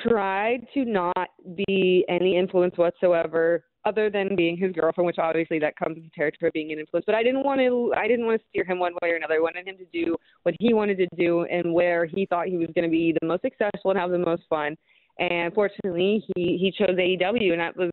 tried 0.08 0.66
to 0.72 0.86
not 0.86 1.28
be 1.66 2.06
any 2.08 2.38
influence 2.38 2.78
whatsoever 2.78 3.64
other 3.88 4.10
than 4.10 4.36
being 4.36 4.56
his 4.56 4.72
girlfriend, 4.72 5.06
which 5.06 5.18
obviously 5.18 5.58
that 5.58 5.76
comes 5.76 5.96
with 5.96 6.04
the 6.04 6.10
territory 6.14 6.50
being 6.52 6.72
an 6.72 6.78
influence. 6.78 7.04
But 7.06 7.14
I 7.14 7.22
didn't 7.22 7.44
want 7.44 7.60
to 7.60 7.94
I 7.96 8.06
didn't 8.06 8.26
want 8.26 8.40
to 8.40 8.46
steer 8.50 8.64
him 8.64 8.78
one 8.78 8.92
way 9.02 9.10
or 9.10 9.16
another. 9.16 9.34
I 9.34 9.40
wanted 9.40 9.66
him 9.66 9.76
to 9.78 9.86
do 9.92 10.16
what 10.42 10.54
he 10.60 10.74
wanted 10.74 10.98
to 10.98 11.08
do 11.16 11.42
and 11.44 11.72
where 11.72 12.04
he 12.04 12.26
thought 12.26 12.46
he 12.46 12.58
was 12.58 12.68
going 12.74 12.84
to 12.84 12.90
be 12.90 13.14
the 13.20 13.26
most 13.26 13.42
successful 13.42 13.90
and 13.90 13.98
have 13.98 14.10
the 14.10 14.18
most 14.18 14.42
fun. 14.50 14.76
And 15.18 15.52
fortunately, 15.54 16.24
he 16.34 16.58
he 16.58 16.72
chose 16.76 16.96
AEW, 16.96 17.52
and 17.52 17.60
that 17.60 17.76
was 17.76 17.90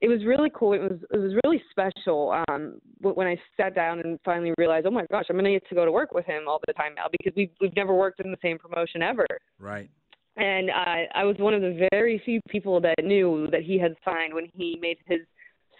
it 0.00 0.08
was 0.08 0.24
really 0.24 0.50
cool. 0.54 0.72
It 0.72 0.80
was 0.80 0.98
it 1.12 1.18
was 1.18 1.34
really 1.44 1.62
special 1.70 2.42
um, 2.48 2.80
when 3.00 3.26
I 3.26 3.36
sat 3.56 3.74
down 3.74 4.00
and 4.00 4.18
finally 4.24 4.52
realized, 4.58 4.86
oh 4.86 4.90
my 4.90 5.04
gosh, 5.10 5.26
I'm 5.28 5.36
going 5.36 5.44
to 5.44 5.52
get 5.52 5.68
to 5.68 5.74
go 5.74 5.84
to 5.84 5.92
work 5.92 6.12
with 6.12 6.26
him 6.26 6.44
all 6.48 6.60
the 6.66 6.72
time 6.72 6.94
now 6.96 7.06
because 7.10 7.32
we've 7.36 7.50
we've 7.60 7.76
never 7.76 7.94
worked 7.94 8.20
in 8.20 8.30
the 8.30 8.38
same 8.42 8.58
promotion 8.58 9.02
ever. 9.02 9.26
Right 9.60 9.90
and 10.38 10.70
uh, 10.70 11.08
I 11.14 11.24
was 11.24 11.36
one 11.38 11.52
of 11.52 11.62
the 11.62 11.88
very 11.90 12.22
few 12.24 12.40
people 12.48 12.80
that 12.82 12.94
knew 13.02 13.48
that 13.50 13.62
he 13.62 13.78
had 13.78 13.94
signed 14.04 14.32
when 14.32 14.46
he 14.54 14.78
made 14.80 14.98
his 15.06 15.20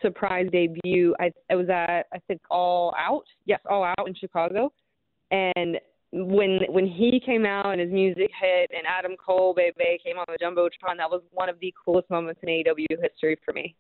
surprise 0.03 0.49
debut. 0.53 1.15
I, 1.21 1.55
was 1.55 1.69
at 1.69 2.07
I 2.12 2.19
think 2.27 2.41
All 2.50 2.95
Out, 2.99 3.25
yes, 3.47 3.61
All 3.71 3.85
Out 3.85 4.07
in 4.07 4.15
Chicago, 4.15 4.73
and 5.31 5.79
when 6.11 6.61
when 6.71 6.87
he 6.87 7.21
came 7.25 7.45
out 7.45 7.67
and 7.73 7.81
his 7.81 7.93
music 7.93 8.31
hit 8.41 8.71
and 8.75 8.87
Adam 8.87 9.15
Cole 9.25 9.55
baby 9.55 9.99
came 10.05 10.17
on 10.17 10.25
the 10.29 10.38
jumbotron, 10.43 10.97
that 10.97 11.11
was 11.11 11.23
one 11.31 11.49
of 11.49 11.61
the 11.61 11.73
coolest 11.85 12.11
moments 12.11 12.41
in 12.43 12.49
AEW 12.49 13.00
history 13.00 13.38
for 13.45 13.53
me. 13.53 13.77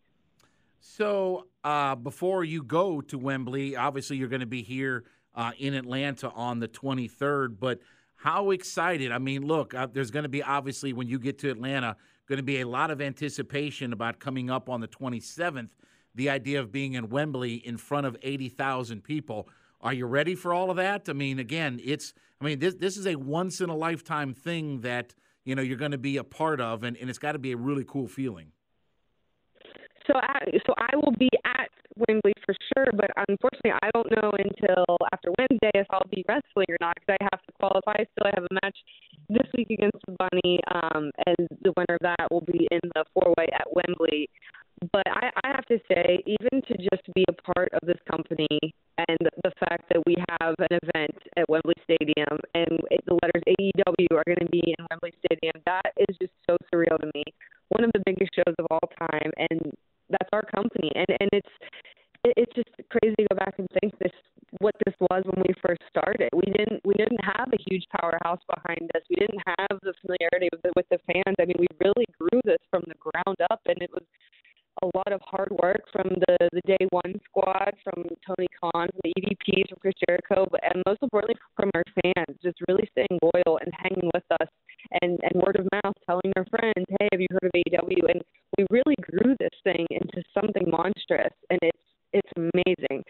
So 0.80 1.46
uh, 1.64 1.96
before 1.96 2.44
you 2.44 2.62
go 2.62 3.00
to 3.00 3.18
Wembley, 3.18 3.74
obviously 3.74 4.16
you're 4.16 4.28
going 4.28 4.40
to 4.40 4.46
be 4.46 4.62
here 4.62 5.04
uh, 5.34 5.52
in 5.58 5.74
Atlanta 5.74 6.30
on 6.30 6.60
the 6.60 6.68
23rd, 6.68 7.56
but 7.58 7.80
how 8.18 8.50
excited? 8.50 9.12
I 9.12 9.18
mean, 9.18 9.46
look, 9.46 9.74
uh, 9.74 9.86
there's 9.92 10.10
going 10.10 10.24
to 10.24 10.28
be 10.28 10.42
obviously 10.42 10.92
when 10.92 11.06
you 11.06 11.20
get 11.20 11.38
to 11.38 11.50
Atlanta, 11.50 11.96
going 12.26 12.38
to 12.38 12.42
be 12.42 12.60
a 12.60 12.66
lot 12.66 12.90
of 12.90 13.00
anticipation 13.00 13.92
about 13.92 14.18
coming 14.18 14.50
up 14.50 14.68
on 14.68 14.80
the 14.80 14.88
27th. 14.88 15.70
The 16.16 16.28
idea 16.28 16.58
of 16.58 16.72
being 16.72 16.94
in 16.94 17.10
Wembley 17.10 17.54
in 17.54 17.76
front 17.76 18.06
of 18.06 18.16
80,000 18.20 19.04
people. 19.04 19.48
Are 19.80 19.92
you 19.92 20.06
ready 20.06 20.34
for 20.34 20.52
all 20.52 20.68
of 20.68 20.76
that? 20.78 21.08
I 21.08 21.12
mean, 21.12 21.38
again, 21.38 21.80
it's 21.84 22.12
I 22.40 22.44
mean 22.44 22.58
this 22.58 22.74
this 22.74 22.96
is 22.96 23.06
a 23.06 23.14
once 23.14 23.60
in 23.60 23.70
a 23.70 23.76
lifetime 23.76 24.34
thing 24.34 24.80
that 24.80 25.14
you 25.44 25.54
know 25.54 25.62
you're 25.62 25.76
going 25.76 25.92
to 25.92 25.98
be 25.98 26.16
a 26.16 26.24
part 26.24 26.60
of, 26.60 26.82
and, 26.82 26.96
and 26.96 27.08
it's 27.08 27.20
got 27.20 27.32
to 27.32 27.38
be 27.38 27.52
a 27.52 27.56
really 27.56 27.84
cool 27.86 28.08
feeling. 28.08 28.50
So 30.08 30.14
I, 30.16 30.40
so 30.66 30.74
I 30.76 30.96
will 30.96 31.12
be 31.12 31.28
at 31.44 31.68
Wembley 32.08 32.32
for 32.44 32.54
sure, 32.74 32.86
but 32.96 33.10
unfortunately, 33.28 33.72
I 33.82 33.90
don't 33.92 34.10
know 34.10 34.32
until 34.32 34.84
after 35.12 35.30
Wednesday 35.38 35.70
if 35.74 35.86
I'll 35.90 36.08
be 36.10 36.24
wrestling 36.26 36.66
or 36.68 36.78
not 36.80 36.96
because 36.96 37.16
I 37.20 37.24
have 37.30 37.40
qualify. 37.58 38.04
Still, 38.12 38.26
I 38.26 38.32
have 38.34 38.46
a 38.50 38.54
match 38.62 38.76
this 39.28 39.46
week 39.56 39.70
against 39.70 39.98
Bunny, 40.18 40.60
um, 40.72 41.10
and 41.26 41.48
the 41.62 41.72
winner 41.76 41.98
of 41.98 42.02
that 42.02 42.30
will 42.30 42.46
be 42.46 42.68
in 42.70 42.80
the 42.94 43.04
four-way 43.14 43.48
at 43.52 43.66
Wembley. 43.70 44.28
But 44.92 45.06
I, 45.10 45.30
I 45.42 45.48
have 45.48 45.66
to 45.66 45.78
say, 45.90 46.22
even 46.24 46.62
to 46.62 46.74
just 46.78 47.02
be 47.14 47.24
a 47.28 47.52
part 47.52 47.68
of 47.74 47.86
this 47.86 47.98
company 48.08 48.46
and 49.08 49.18
the 49.42 49.52
fact 49.58 49.90
that 49.90 50.02
we 50.06 50.14
have 50.40 50.54
an 50.58 50.78
event 50.82 51.18
at 51.36 51.48
Wembley 51.48 51.74
Stadium 51.82 52.38
and 52.54 52.78
the 53.06 53.18
letters 53.22 53.42
AEW 53.46 54.14
are 54.14 54.26
going 54.26 54.46
to 54.46 54.50
be 54.50 54.62
in 54.78 54.86
Wembley 54.90 55.12
Stadium, 55.26 55.60
that 55.66 55.92
is 55.98 56.16
just 56.20 56.32
so 56.48 56.56
surreal 56.72 56.98
to 57.00 57.10
me. 57.14 57.24
One 57.70 57.84
of 57.84 57.90
the 57.92 58.02
biggest 58.06 58.30
shows 58.34 58.54
of 58.58 58.66
all 58.70 58.88
time, 58.98 59.30
and 59.50 59.72
that's 60.08 60.30
our 60.32 60.42
company, 60.42 60.90
and 60.94 61.06
and 61.20 61.30
it's 61.32 61.54
it's 62.24 62.52
just 62.54 62.70
crazy 62.90 63.14
to 63.18 63.26
go 63.30 63.36
back 63.36 63.54
and 63.58 63.68
think 63.80 63.96
this 63.98 64.12
what 64.60 64.74
this 64.84 64.94
was 65.00 65.22
when 65.24 65.44
we 65.46 65.54
first 65.64 65.82
started. 65.88 66.30
We 66.34 66.52
didn't 66.52 66.80
we 66.84 66.94
didn't 66.94 67.20
have 67.22 67.48
a 67.52 67.62
huge 67.68 67.84
powerhouse 67.94 68.42
behind 68.48 68.90
us. 68.94 69.02
We 69.08 69.16
didn't 69.16 69.42
have 69.46 69.78
the 69.82 69.94
familiarity 70.02 70.48
with 70.52 70.62
the, 70.62 70.72
with 70.76 70.88
the 70.90 70.98
fans. 71.06 71.36
I 71.40 71.44
mean, 71.44 71.58
we 71.58 71.68
really 71.80 72.06
grew 72.18 72.40
this 72.44 72.62
from 72.70 72.82
the 72.86 72.98
ground 72.98 73.38
up, 73.50 73.60
and 73.66 73.80
it 73.82 73.90
was 73.92 74.04
a 74.82 74.86
lot 74.94 75.10
of 75.12 75.20
hard 75.24 75.50
work 75.62 75.82
from 75.92 76.08
the 76.26 76.36
the 76.52 76.62
day 76.66 76.86
one 76.90 77.14
squad, 77.24 77.72
from 77.82 78.04
Tony 78.26 78.48
Khan, 78.58 78.88
from 78.90 79.00
the 79.02 79.12
EVPs, 79.18 79.68
from 79.70 79.78
Chris 79.80 79.94
Jericho, 80.06 80.46
but 80.50 80.60
and 80.62 80.82
most 80.86 81.02
importantly 81.02 81.36
from 81.56 81.70
our 81.74 81.84
fans, 82.02 82.38
just 82.42 82.58
really 82.68 82.88
staying 82.92 83.18
loyal 83.22 83.58
and 83.58 83.72
hanging 83.74 84.10
with 84.14 84.26
us, 84.40 84.48
and 85.02 85.18
and 85.22 85.42
word 85.42 85.56
of 85.56 85.66
mouth, 85.82 85.96
telling 86.06 86.32
their 86.34 86.46
friends, 86.46 86.86
hey, 87.00 87.08
have 87.12 87.20
you 87.20 87.28
heard 87.30 87.50
of 87.50 87.54
AEW? 87.54 88.10
And 88.10 88.22
we 88.56 88.66
really 88.70 88.96
grew 89.02 89.34
this 89.38 89.54
thing 89.64 89.86
into 89.90 90.22
something 90.34 90.70
monstrous, 90.70 91.34
and 91.50 91.58
it's 91.62 91.84
it's 92.12 92.32
amazing. 92.36 93.02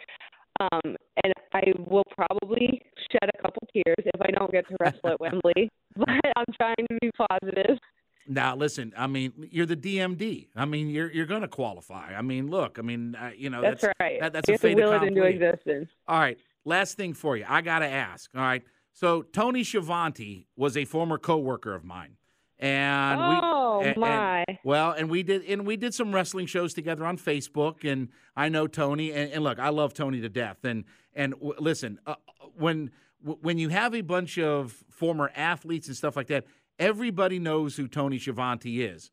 Um, 0.61 0.97
and 1.25 1.33
I 1.53 1.73
will 1.77 2.05
probably 2.17 2.83
shed 3.11 3.31
a 3.33 3.43
couple 3.43 3.67
tears 3.73 3.97
if 3.99 4.21
I 4.21 4.31
don't 4.31 4.50
get 4.50 4.69
to 4.69 4.77
wrestle 4.81 5.11
at 5.11 5.21
Wembley, 5.21 5.71
but 5.97 6.09
I'm 6.37 6.47
trying 6.57 6.87
to 6.91 6.99
be 7.00 7.11
positive. 7.17 7.79
Now, 8.27 8.57
listen. 8.57 8.93
I 8.97 9.07
mean, 9.07 9.33
you're 9.50 9.67
the 9.67 9.77
DMD. 9.77 10.49
I 10.55 10.67
mean, 10.67 10.91
you're 10.91 11.11
you're 11.11 11.27
going 11.27 11.43
to 11.43 11.49
qualify. 11.49 12.15
I 12.15 12.21
mean, 12.23 12.49
look. 12.50 12.79
I 12.79 12.83
mean, 12.83 13.15
uh, 13.15 13.31
you 13.37 13.49
know, 13.49 13.62
that's, 13.62 13.81
that's 13.81 13.95
right. 13.99 14.21
That, 14.21 14.35
that's 14.35 14.49
you 14.49 14.57
a 14.57 14.59
fait 14.59 14.75
will 14.75 14.93
it 14.93 15.03
into 15.03 15.23
existence. 15.23 15.88
All 16.07 16.19
right. 16.19 16.37
Last 16.67 16.99
thing 16.99 17.15
for 17.15 17.37
you. 17.37 17.47
I 17.49 17.62
got 17.62 17.79
to 17.79 17.87
ask. 17.88 18.31
All 18.35 18.43
right. 18.43 18.62
So 18.93 19.23
Tony 19.23 19.65
Schiavone 19.65 20.47
was 20.57 20.77
a 20.77 20.85
former 20.85 21.17
coworker 21.17 21.75
of 21.75 21.85
mine, 21.85 22.17
and 22.59 23.21
oh 23.21 23.81
we, 23.81 23.87
and, 23.87 23.97
my! 23.97 24.45
And, 24.49 24.59
well, 24.65 24.93
and 24.93 25.09
we 25.09 25.23
did, 25.23 25.45
and 25.45 25.67
we 25.67 25.77
did 25.77 25.95
some 25.95 26.15
wrestling 26.15 26.47
shows 26.47 26.75
together 26.75 27.05
on 27.07 27.19
Facebook, 27.19 27.91
and 27.91 28.09
I 28.37 28.49
know 28.49 28.67
Tony, 28.67 29.12
and, 29.12 29.33
and 29.33 29.45
look, 29.45 29.59
I 29.59 29.69
love 29.69 29.95
Tony 29.95 30.21
to 30.21 30.29
death, 30.29 30.65
and 30.65 30.85
and 31.15 31.35
w- 31.35 31.55
listen, 31.59 31.99
uh, 32.07 32.17
when 32.57 32.91
when 33.23 33.59
you 33.59 33.69
have 33.69 33.95
a 33.95 34.00
bunch 34.00 34.38
of 34.38 34.73
former 34.91 35.31
athletes 35.35 35.88
and 35.88 35.97
stuff 35.97 36.17
like 36.17 36.29
that, 36.29 36.45
Everybody 36.79 37.41
knows 37.41 37.77
who 37.77 37.88
Tony 37.88 38.19
Schiavone 38.19 38.81
is. 38.81 39.11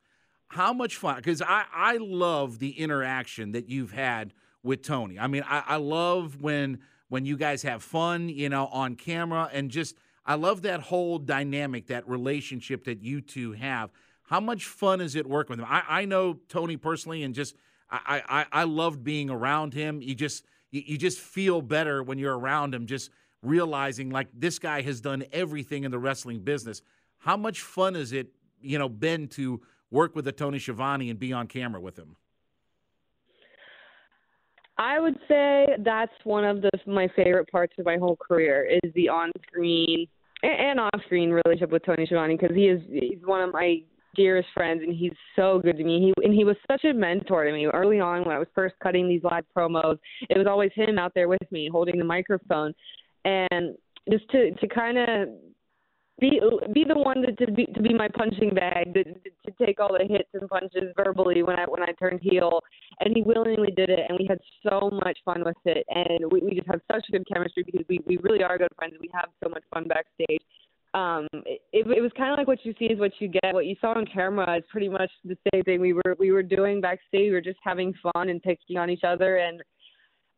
How 0.50 0.72
much 0.72 0.98
fun? 0.98 1.16
Because 1.16 1.42
I, 1.42 1.64
I 1.74 1.98
love 1.98 2.60
the 2.60 2.80
interaction 2.80 3.54
that 3.54 3.70
you've 3.70 3.92
had 3.92 4.34
with 4.62 4.84
Tony. 4.84 5.18
I 5.18 5.28
mean, 5.28 5.44
I, 5.48 5.64
I 5.66 5.76
love 5.78 6.42
when 6.42 6.80
when 7.08 7.26
you 7.26 7.38
guys 7.38 7.64
have 7.64 7.84
fun, 7.84 8.30
you 8.30 8.50
know, 8.50 8.68
on 8.68 8.96
camera, 8.96 9.50
and 9.52 9.70
just 9.70 9.96
I 10.26 10.36
love 10.36 10.64
that 10.64 10.82
whole 10.82 11.20
dynamic, 11.20 11.88
that 11.88 12.08
relationship 12.08 12.86
that 12.86 13.02
you 13.02 13.22
two 13.22 13.52
have. 13.54 13.92
How 14.24 14.40
much 14.40 14.66
fun 14.66 15.02
is 15.02 15.16
it 15.16 15.28
working 15.28 15.52
with 15.52 15.60
him? 15.60 15.68
I, 15.70 15.84
I 15.88 16.06
know 16.06 16.40
Tony 16.50 16.78
personally, 16.78 17.24
and 17.24 17.36
just 17.36 17.56
I, 17.90 18.24
I 18.28 18.62
I 18.62 18.64
loved 18.64 19.04
being 19.04 19.30
around 19.30 19.74
him. 19.74 20.02
You 20.02 20.16
just 20.16 20.46
you, 20.72 20.82
you 20.86 20.98
just 20.98 21.20
feel 21.20 21.62
better 21.62 22.02
when 22.02 22.18
you're 22.18 22.38
around 22.38 22.74
him. 22.74 22.88
Just 22.88 23.12
realizing 23.44 24.10
like 24.10 24.28
this 24.34 24.58
guy 24.58 24.82
has 24.82 25.00
done 25.00 25.24
everything 25.32 25.84
in 25.84 25.92
the 25.92 26.00
wrestling 26.00 26.40
business. 26.40 26.82
How 27.20 27.38
much 27.38 27.62
fun 27.62 27.94
has 27.96 28.12
it, 28.12 28.28
you 28.62 28.80
know, 28.80 28.90
been 28.90 29.28
to 29.30 29.62
work 29.92 30.16
with 30.16 30.28
a 30.28 30.32
Tony 30.32 30.58
Schiavone 30.58 31.10
and 31.10 31.20
be 31.20 31.32
on 31.32 31.48
camera 31.48 31.80
with 31.80 31.98
him? 31.98 32.16
I 34.78 35.00
would 35.00 35.18
say 35.28 35.68
that's 35.80 36.12
one 36.24 36.44
of 36.44 36.62
the 36.62 36.70
my 36.86 37.08
favorite 37.16 37.50
parts 37.50 37.74
of 37.78 37.86
my 37.86 37.98
whole 37.98 38.18
career 38.18 38.68
is 38.84 38.94
the 38.94 39.10
on-screen 39.10 40.08
and 40.44 40.80
off-screen 40.80 41.32
relationship 41.32 41.72
with 41.72 41.86
Tony 41.86 42.06
Schiavone 42.06 42.38
because 42.40 42.56
he 42.56 42.68
is 42.68 42.82
he's 42.90 43.20
one 43.24 43.42
of 43.42 43.54
my 43.54 43.78
dearest 44.16 44.48
friends 44.54 44.82
and 44.84 44.96
he's 44.96 45.14
so 45.36 45.60
good 45.60 45.78
to 45.78 45.84
me. 45.84 46.00
He 46.18 46.26
and 46.26 46.34
he 46.34 46.44
was 46.44 46.58
such 46.70 46.84
a 46.84 46.94
mentor 46.94 47.46
to 47.46 47.52
me 47.52 47.66
early 47.68 48.00
on 48.00 48.24
when 48.26 48.36
I 48.36 48.40
was 48.40 48.48
first 48.54 48.76
cutting 48.82 49.08
these 49.08 49.24
live 49.24 49.46
promos. 49.56 49.98
It 50.30 50.38
was 50.38 50.48
always 50.48 50.72
him 50.76 51.00
out 51.00 51.14
there 51.16 51.28
with 51.28 51.52
me 51.52 51.70
holding 51.72 51.98
the 51.98 52.06
microphone 52.06 52.74
and 53.24 53.76
just 54.12 54.30
to 54.32 54.52
to 54.52 54.68
kind 54.68 54.98
of 54.98 55.30
be 56.20 56.40
be 56.74 56.86
the 56.88 56.98
one 56.98 57.22
to, 57.22 57.46
to 57.46 57.52
be 57.52 57.66
to 57.66 57.82
be 57.82 57.94
my 57.94 58.08
punching 58.08 58.54
bag 58.54 58.94
to, 58.94 59.04
to 59.04 59.66
take 59.66 59.80
all 59.80 59.98
the 59.98 60.06
hits 60.08 60.30
and 60.34 60.50
punches 60.50 60.94
verbally 60.96 61.44
when 61.44 61.60
I 61.60 61.66
when 61.66 61.84
I 61.84 61.92
turned 62.00 62.22
heel 62.22 62.62
and 63.00 63.16
he 63.16 63.22
willingly 63.22 63.72
did 63.72 63.90
it 63.90 64.00
and 64.08 64.18
we 64.20 64.26
had 64.28 64.40
so 64.64 64.90
much 65.04 65.18
fun 65.26 65.44
with 65.44 65.56
it 65.66 65.86
and 65.90 66.32
we, 66.32 66.40
we 66.42 66.56
just 66.56 66.68
have 66.68 66.82
such 66.92 67.06
good 67.12 67.26
chemistry 67.32 67.64
because 67.64 67.86
we 67.90 68.00
we 68.06 68.18
really 68.18 68.44
are 68.44 68.58
good 68.58 68.72
friends 68.76 68.94
and 68.94 69.02
we 69.02 69.10
have 69.14 69.30
so 69.44 69.50
much 69.50 69.64
fun 69.74 69.88
backstage 69.88 70.42
um 70.94 71.28
it, 71.46 71.62
it 71.74 72.02
was 72.02 72.12
kind 72.18 72.32
of 72.32 72.38
like 72.38 72.48
what 72.48 72.64
you 72.64 72.74
see 72.80 72.86
is 72.86 73.00
what 73.00 73.12
you 73.20 73.28
get 73.28 73.54
what 73.54 73.66
you 73.66 73.76
saw 73.82 73.98
on 73.98 74.06
camera 74.06 74.58
is 74.58 74.64
pretty 74.72 74.90
much 74.90 75.12
the 75.24 75.38
same 75.52 75.64
thing 75.64 75.80
we 75.80 75.94
were 75.94 76.16
we 76.20 76.32
were 76.32 76.44
doing 76.44 76.82
backstage 76.82 77.28
we 77.28 77.32
were 77.32 77.42
just 77.42 77.60
having 77.64 77.94
fun 78.02 78.30
and 78.30 78.42
picking 78.42 78.78
on 78.78 78.90
each 78.90 79.04
other 79.04 79.38
and 79.38 79.62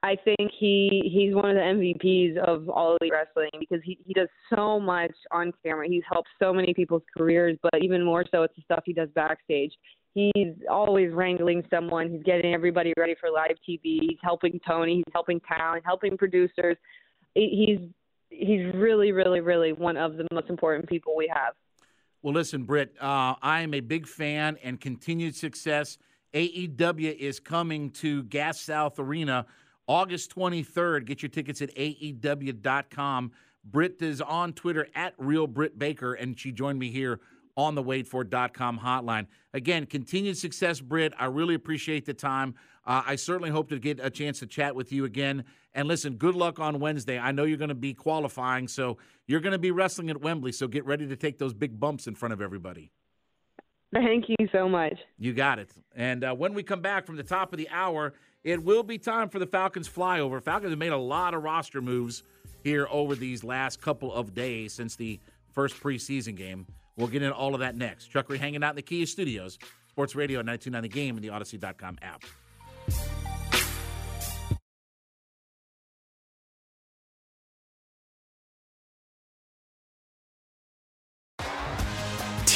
I 0.04 0.16
think 0.24 0.52
he 0.60 1.10
he's 1.12 1.34
one 1.34 1.50
of 1.50 1.56
the 1.56 1.62
MVPs 1.62 2.38
of 2.38 2.70
all 2.70 2.98
elite 3.02 3.12
wrestling 3.12 3.50
because 3.60 3.80
he 3.84 3.98
he 4.06 4.14
does 4.14 4.28
so 4.54 4.80
much 4.80 5.14
on 5.32 5.52
camera. 5.66 5.88
He's 5.88 6.04
helped 6.10 6.30
so 6.40 6.54
many 6.54 6.74
people's 6.74 7.02
careers, 7.18 7.58
but 7.64 7.82
even 7.82 8.06
more 8.06 8.24
so, 8.32 8.44
it's 8.44 8.56
the 8.56 8.62
stuff 8.62 8.84
he 8.86 8.94
does 8.94 9.10
backstage. 9.16 9.74
He's 10.18 10.56
always 10.68 11.14
wrangling 11.14 11.64
someone. 11.70 12.10
He's 12.10 12.24
getting 12.24 12.52
everybody 12.52 12.92
ready 12.98 13.14
for 13.20 13.30
live 13.30 13.56
TV. 13.70 14.00
He's 14.02 14.18
helping 14.24 14.60
Tony. 14.68 14.96
He's 14.96 15.14
helping 15.14 15.40
talent. 15.42 15.84
Helping 15.86 16.18
producers. 16.18 16.76
He's 17.36 17.78
he's 18.32 18.74
really, 18.74 19.12
really, 19.12 19.42
really 19.42 19.74
one 19.74 19.96
of 19.96 20.18
the 20.18 20.26
most 20.32 20.50
important 20.50 20.90
people 20.90 21.16
we 21.16 21.32
have. 21.32 21.54
Well, 22.24 22.34
listen, 22.34 22.64
Britt, 22.64 22.96
uh, 23.00 23.36
I 23.44 23.62
am 23.62 23.76
a 23.76 23.80
big 23.80 24.08
fan 24.08 24.58
and 24.64 24.82
continued 24.82 25.36
success. 25.36 26.00
AEW 26.34 27.16
is 27.16 27.40
coming 27.40 27.92
to 27.92 28.24
Gas 28.24 28.60
South 28.60 28.98
Arena 28.98 29.46
August 29.86 30.36
23rd. 30.36 31.06
Get 31.06 31.22
your 31.22 31.30
tickets 31.30 31.62
at 31.62 31.70
AEW.com. 31.76 33.32
Britt 33.64 34.02
is 34.02 34.20
on 34.22 34.54
Twitter 34.54 34.88
at 34.96 35.14
Real 35.20 35.46
Britt 35.46 35.78
Baker, 35.78 36.16
and 36.16 36.40
she 36.40 36.52
joined 36.52 36.80
me 36.80 36.90
here 36.90 37.20
on 37.58 37.76
the 37.76 37.84
WadeFord.com 37.84 38.80
hotline. 38.80 39.26
Again, 39.54 39.88
continued 39.88 40.38
success, 40.38 40.80
Britt. 40.80 41.14
I 41.20 41.26
really 41.26 41.56
appreciate 41.56 42.06
the 42.06 42.14
time. 42.14 42.54
Uh, 42.86 43.02
I 43.06 43.16
certainly 43.16 43.50
hope 43.50 43.70
to 43.70 43.80
get 43.80 44.00
a 44.02 44.10
chance 44.10 44.40
to 44.40 44.48
chat 44.48 44.76
with 44.76 44.94
you 44.94 45.04
again. 45.04 45.44
And 45.74 45.88
listen, 45.88 46.16
good 46.16 46.36
luck 46.36 46.60
on 46.60 46.80
Wednesday. 46.80 47.20
I 47.20 47.32
know 47.32 47.44
you're 47.44 47.58
going 47.58 47.70
to 47.70 47.76
be 47.76 47.94
qualifying, 47.94 48.68
so 48.68 48.98
you're 49.26 49.42
going 49.42 49.52
to 49.52 49.60
be 49.60 49.72
wrestling 49.72 50.10
at 50.10 50.22
Wembley, 50.22 50.52
so 50.52 50.68
get 50.68 50.86
ready 50.86 51.08
to 51.08 51.16
take 51.16 51.40
those 51.40 51.54
big 51.54 51.80
bumps 51.80 52.08
in 52.08 52.16
front 52.16 52.34
of 52.34 52.42
everybody. 52.42 52.92
Thank 53.94 54.26
you 54.28 54.48
so 54.52 54.70
much. 54.70 54.94
You 55.18 55.34
got 55.34 55.60
it. 55.60 55.72
And 55.96 56.24
uh, 56.24 56.36
when 56.36 56.54
we 56.54 56.62
come 56.62 56.82
back 56.82 57.06
from 57.06 57.16
the 57.16 57.24
top 57.24 57.54
of 57.54 57.58
the 57.58 57.70
hour, 57.70 58.14
it 58.44 58.64
will 58.64 58.84
be 58.84 58.98
time 58.98 59.30
for 59.30 59.40
the 59.40 59.48
Falcons 59.48 59.90
flyover. 59.90 60.42
Falcons 60.42 60.72
have 60.72 60.80
made 60.80 60.92
a 60.92 60.98
lot 60.98 61.34
of 61.34 61.44
roster 61.44 61.82
moves 61.82 62.24
here 62.64 62.88
over 62.92 63.16
these 63.16 63.44
last 63.44 63.82
couple 63.82 64.14
of 64.14 64.34
days 64.34 64.74
since 64.74 64.96
the 64.96 65.20
first 65.52 65.82
preseason 65.82 66.36
game. 66.36 66.68
We'll 66.98 67.08
get 67.08 67.22
into 67.22 67.36
all 67.36 67.54
of 67.54 67.62
that 67.62 67.75
next. 67.75 68.12
Chuckery 68.12 68.39
hanging 68.39 68.63
out 68.63 68.72
in 68.72 68.75
the 68.75 68.82
Kia 68.82 69.06
Studios, 69.06 69.58
Sports 69.88 70.16
Radio 70.16 70.39
929 70.39 70.82
The 70.82 70.89
Game 70.89 71.16
and 71.16 71.24
the 71.24 71.30
Audacy.com 71.30 72.00
app. 72.01 72.24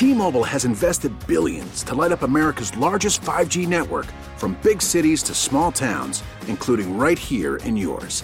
T-Mobile 0.01 0.43
has 0.43 0.65
invested 0.65 1.13
billions 1.27 1.83
to 1.83 1.93
light 1.93 2.12
up 2.12 2.24
America's 2.24 2.75
largest 2.75 3.21
5G 3.21 3.67
network 3.67 4.07
from 4.36 4.57
big 4.63 4.81
cities 4.81 5.21
to 5.21 5.36
small 5.36 5.71
towns, 5.71 6.24
including 6.48 6.98
right 6.98 7.19
here 7.19 7.57
in 7.57 7.77
yours. 7.77 8.24